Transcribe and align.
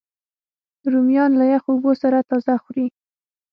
رومیان 0.91 1.31
له 1.39 1.45
یخو 1.53 1.69
اوبو 1.73 1.91
سره 2.01 2.17
تازه 2.29 2.53
خوري 2.63 2.85